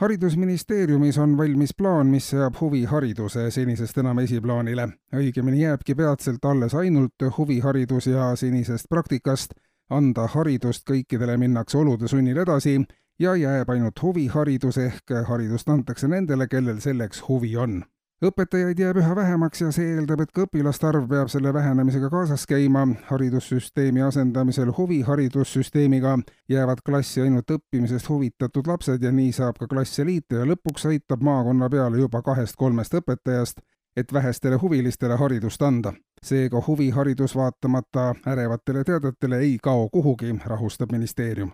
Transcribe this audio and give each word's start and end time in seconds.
Haridusministeeriumis 0.00 1.18
on 1.18 1.36
valmis 1.36 1.74
plaan, 1.78 2.06
mis 2.06 2.30
seab 2.30 2.54
huvihariduse 2.60 3.50
senisest 3.50 3.98
enam 3.98 4.18
esiplaanile. 4.18 4.88
õigemini 5.14 5.62
jääbki 5.62 5.94
peatselt 5.94 6.44
alles 6.44 6.74
ainult 6.74 7.26
huviharidus 7.38 8.06
ja 8.06 8.36
senisest 8.36 8.88
praktikast 8.88 9.54
anda 9.90 10.26
haridust 10.26 10.86
kõikidele 10.90 11.36
minnakse 11.36 11.78
olude 11.78 12.08
sunnil 12.08 12.36
edasi 12.36 12.78
ja 13.18 13.34
jääb 13.36 13.70
ainult 13.70 14.02
huviharidus 14.02 14.78
ehk 14.78 15.14
haridust 15.28 15.68
antakse 15.68 16.08
nendele, 16.08 16.46
kellel 16.48 16.80
selleks 16.80 17.22
huvi 17.28 17.56
on 17.56 17.82
õpetajaid 18.22 18.78
jääb 18.82 18.98
üha 18.98 19.14
vähemaks 19.16 19.60
ja 19.62 19.70
see 19.74 19.92
eeldab, 19.94 20.22
et 20.24 20.32
ka 20.34 20.44
õpilaste 20.46 20.88
arv 20.88 21.06
peab 21.10 21.30
selle 21.30 21.52
vähenemisega 21.54 22.10
kaasas 22.10 22.46
käima. 22.50 22.86
haridussüsteemi 23.10 24.02
asendamisel 24.02 24.72
huviharidussüsteemiga 24.78 26.18
jäävad 26.48 26.82
klassi 26.86 27.20
ainult 27.20 27.50
õppimisest 27.50 28.08
huvitatud 28.08 28.66
lapsed 28.66 29.02
ja 29.02 29.12
nii 29.12 29.32
saab 29.32 29.58
ka 29.58 29.66
klasse 29.66 30.04
liita 30.04 30.42
ja 30.42 30.48
lõpuks 30.50 30.88
aitab 30.88 31.22
maakonna 31.22 31.70
peale 31.70 31.98
juba 31.98 32.22
kahest-kolmest 32.22 32.94
õpetajast, 32.94 33.62
et 33.96 34.12
vähestele 34.12 34.56
huvilistele 34.56 35.16
haridust 35.16 35.62
anda. 35.62 35.92
seega 36.22 36.62
huviharidus 36.66 37.36
vaatamata 37.36 38.14
ärevatele 38.26 38.84
teadetele 38.84 39.38
ei 39.38 39.58
kao 39.62 39.88
kuhugi, 39.88 40.34
rahustab 40.44 40.92
ministeerium 40.92 41.52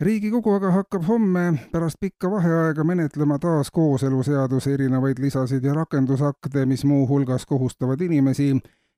riigikogu 0.00 0.54
aga 0.54 0.70
hakkab 0.70 1.06
homme 1.08 1.58
pärast 1.72 1.96
pikka 2.00 2.30
vaheaega 2.30 2.84
menetlema 2.84 3.38
taas 3.38 3.70
kooseluseaduse 3.70 4.74
erinevaid 4.74 5.18
lisasid 5.18 5.64
ja 5.64 5.74
rakendusakte, 5.74 6.66
mis 6.66 6.84
muuhulgas 6.84 7.46
kohustavad 7.46 8.00
inimesi 8.00 8.56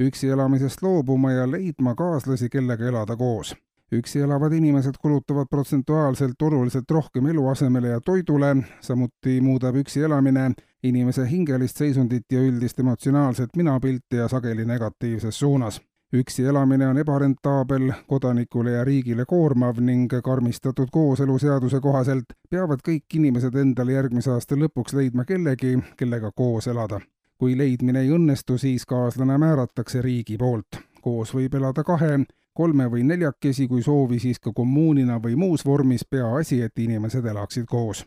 üksi 0.00 0.28
elamisest 0.28 0.82
loobuma 0.82 1.32
ja 1.32 1.50
leidma 1.50 1.94
kaaslasi, 1.94 2.48
kellega 2.48 2.84
elada 2.84 3.16
koos. 3.16 3.56
üksi 3.92 4.20
elavad 4.20 4.52
inimesed 4.52 4.94
kulutavad 5.00 5.46
protsentuaalselt 5.50 6.42
oluliselt 6.42 6.90
rohkem 6.90 7.26
eluasemele 7.26 7.88
ja 7.88 8.00
toidule, 8.00 8.56
samuti 8.80 9.40
muudab 9.40 9.76
üksi 9.76 10.02
elamine 10.02 10.52
inimese 10.82 11.30
hingelist 11.30 11.76
seisundit 11.76 12.32
ja 12.32 12.40
üldist 12.40 12.78
emotsionaalset 12.78 13.56
minapilti 13.56 14.16
ja 14.16 14.28
sageli 14.28 14.64
negatiivses 14.64 15.38
suunas 15.38 15.80
üksi 16.12 16.44
elamine 16.44 16.88
on 16.88 16.98
ebarentaabel, 16.98 17.92
kodanikule 18.06 18.70
ja 18.70 18.84
riigile 18.84 19.24
koormav 19.28 19.80
ning 19.80 20.12
karmistatud 20.24 20.88
kooseluseaduse 20.92 21.80
kohaselt 21.80 22.32
peavad 22.50 22.80
kõik 22.88 23.14
inimesed 23.14 23.54
endale 23.54 23.92
järgmise 23.92 24.32
aasta 24.32 24.56
lõpuks 24.56 24.96
leidma 24.96 25.24
kellegi, 25.24 25.78
kellega 25.96 26.32
koos 26.32 26.66
elada. 26.66 27.00
kui 27.38 27.58
leidmine 27.58 28.00
ei 28.00 28.08
õnnestu, 28.10 28.58
siis 28.58 28.86
kaaslane 28.86 29.38
määratakse 29.38 30.02
riigi 30.02 30.36
poolt. 30.36 30.80
koos 31.02 31.34
võib 31.34 31.54
elada 31.54 31.84
kahe, 31.84 32.18
kolme 32.54 32.90
või 32.90 33.02
neljakesi, 33.02 33.68
kui 33.68 33.82
soovi, 33.82 34.18
siis 34.18 34.38
ka 34.38 34.52
kommuunina 34.52 35.20
või 35.22 35.36
muus 35.36 35.66
vormis, 35.66 36.04
peaasi, 36.04 36.62
et 36.62 36.78
inimesed 36.78 37.24
elaksid 37.24 37.66
koos 37.66 38.04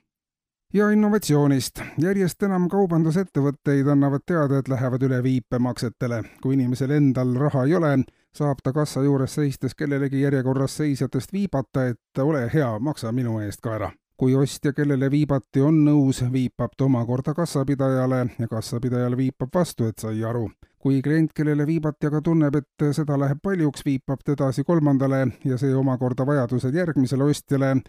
ja 0.74 0.90
innovatsioonist. 0.90 1.82
järjest 1.98 2.44
enam 2.44 2.68
kaubandusettevõtteid 2.70 3.88
annavad 3.92 4.24
teada, 4.26 4.60
et 4.60 4.68
lähevad 4.68 5.04
üle 5.04 5.24
viipemaksetele. 5.24 6.24
kui 6.42 6.54
inimesel 6.54 6.92
endal 6.92 7.36
raha 7.36 7.64
ei 7.66 7.76
ole, 7.76 7.98
saab 8.34 8.64
ta 8.64 8.74
kassa 8.74 9.04
juures 9.04 9.36
seistes 9.36 9.76
kellelegi 9.76 10.22
järjekorras 10.22 10.78
seisjatest 10.78 11.34
viibata, 11.34 11.88
et 11.88 12.24
ole 12.24 12.50
hea, 12.54 12.80
maksa 12.80 13.12
minu 13.12 13.40
eest 13.40 13.62
ka 13.62 13.76
ära. 13.76 13.92
kui 14.18 14.36
ostja, 14.36 14.74
kellele 14.74 15.12
viibati, 15.12 15.62
on 15.62 15.86
nõus, 15.86 16.24
viipab 16.32 16.72
ta 16.78 16.86
omakorda 16.86 17.34
kassapidajale 17.34 18.26
ja 18.40 18.48
kassapidajale 18.48 19.18
viipab 19.18 19.50
vastu, 19.54 19.86
et 19.86 20.00
sai 20.00 20.24
aru. 20.24 20.50
kui 20.80 21.02
klient, 21.02 21.34
kellele 21.34 21.68
viibati, 21.68 22.08
aga 22.08 22.22
tunneb, 22.22 22.56
et 22.56 22.94
seda 22.96 23.18
läheb 23.20 23.38
paljuks, 23.44 23.86
viipab 23.86 24.20
ta 24.26 24.32
edasi 24.32 24.64
kolmandale 24.64 25.28
ja 25.46 25.58
see 25.58 25.76
omakorda 25.76 26.26
vajadusel 26.26 26.74
järgmisele 26.74 27.24
ostjale 27.24 27.82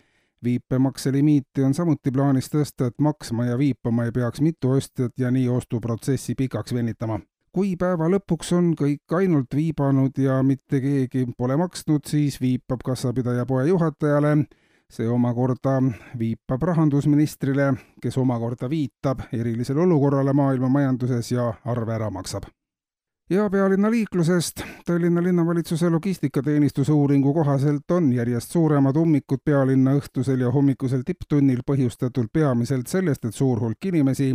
viipemakse 0.45 1.13
limiiti 1.13 1.65
on 1.65 1.75
samuti 1.75 2.11
plaanis 2.13 2.51
tõsta, 2.53 2.89
et 2.91 2.99
maksma 3.01 3.47
ja 3.51 3.59
viipama 3.59 4.05
ei 4.05 4.13
peaks 4.13 4.41
mitu 4.41 4.71
ostjat 4.77 5.13
ja 5.19 5.31
nii 5.31 5.49
ostuprotsessi 5.49 6.35
pikaks 6.39 6.75
venitama. 6.75 7.21
kui 7.53 7.75
päeva 7.77 8.07
lõpuks 8.09 8.55
on 8.57 8.71
kõik 8.73 9.13
ainult 9.13 9.53
viibanud 9.55 10.17
ja 10.19 10.39
mitte 10.43 10.81
keegi 10.81 11.27
pole 11.37 11.57
maksnud, 11.61 12.01
siis 12.09 12.41
viipab 12.41 12.81
kassapidaja 12.85 13.45
poe 13.47 13.67
juhatajale, 13.69 14.47
see 14.89 15.09
omakorda 15.09 15.77
viipab 16.19 16.63
rahandusministrile, 16.63 17.75
kes 18.01 18.17
omakorda 18.19 18.71
viitab 18.73 19.29
erilisele 19.33 19.85
olukorrale 19.85 20.33
maailma 20.33 20.73
majanduses 20.73 21.33
ja 21.33 21.53
arve 21.65 21.95
ära 21.95 22.11
maksab 22.11 22.49
ja 23.31 23.51
pealinna 23.51 23.91
liiklusest. 23.91 24.63
Tallinna 24.87 25.23
linnavalitsuse 25.23 25.91
logistikateenistuse 25.91 26.93
uuringu 26.93 27.35
kohaselt 27.35 27.91
on 27.91 28.13
järjest 28.13 28.51
suuremad 28.51 28.97
ummikud 28.97 29.39
pealinna 29.45 29.95
õhtusel 29.95 30.41
ja 30.41 30.51
hommikusel 30.51 31.03
tipptunnil 31.07 31.63
põhjustatud 31.67 32.29
peamiselt 32.33 32.87
sellest, 32.87 33.25
et 33.25 33.35
suur 33.35 33.61
hulk 33.61 33.85
inimesi 33.85 34.35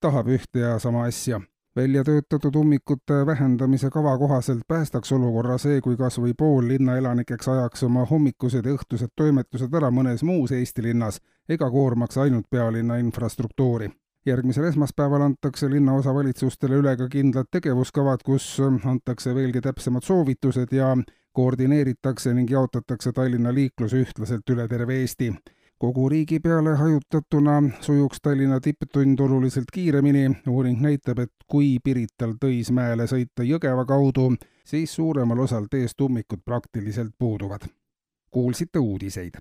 tahab 0.00 0.28
ühte 0.28 0.58
ja 0.58 0.78
sama 0.78 1.04
asja. 1.04 1.40
välja 1.76 2.04
töötatud 2.04 2.54
ummikute 2.54 3.26
vähendamise 3.26 3.90
kava 3.90 4.18
kohaselt 4.18 4.62
päästaks 4.68 5.12
olukorra 5.12 5.58
see, 5.58 5.80
kui 5.80 5.96
kas 5.96 6.18
või 6.18 6.34
pool 6.38 6.68
linnaelanikeks 6.68 7.48
ajaks 7.48 7.82
oma 7.82 8.04
hommikused 8.04 8.66
ja 8.66 8.76
õhtused 8.76 9.10
toimetused 9.16 9.74
ära 9.74 9.90
mõnes 9.90 10.22
muus 10.22 10.52
Eesti 10.52 10.82
linnas 10.82 11.20
ega 11.48 11.70
koormaks 11.70 12.18
ainult 12.18 12.46
pealinna 12.50 12.96
infrastruktuuri 12.96 13.90
järgmisel 14.26 14.64
esmaspäeval 14.64 15.20
antakse 15.22 15.70
linnaosavalitsustele 15.70 16.74
üle 16.80 16.96
ka 16.96 17.08
kindlad 17.08 17.50
tegevuskavad, 17.50 18.22
kus 18.24 18.60
antakse 18.84 19.34
veelgi 19.34 19.60
täpsemad 19.60 20.02
soovitused 20.02 20.72
ja 20.72 20.96
koordineeritakse 21.32 22.34
ning 22.34 22.50
jaotatakse 22.50 23.12
Tallinna 23.12 23.54
liiklus 23.54 23.92
ühtlaselt 23.92 24.50
üle 24.50 24.68
terve 24.68 25.00
Eesti. 25.00 25.34
kogu 25.78 26.08
riigi 26.08 26.40
peale 26.40 26.76
hajutatuna 26.76 27.62
sujuks 27.80 28.20
Tallinna 28.22 28.60
tipptund 28.60 29.18
oluliselt 29.18 29.64
kiiremini, 29.72 30.36
uuring 30.48 30.80
näitab, 30.80 31.18
et 31.18 31.32
kui 31.46 31.78
Pirital 31.84 32.32
Tõismäele 32.44 33.06
sõita 33.10 33.42
Jõgeva 33.42 33.84
kaudu, 33.84 34.34
siis 34.64 34.94
suuremal 34.94 35.38
osal 35.38 35.66
teest 35.70 36.00
ummikud 36.00 36.40
praktiliselt 36.44 37.12
puuduvad. 37.18 37.66
kuulsite 38.30 38.78
uudiseid 38.78 39.32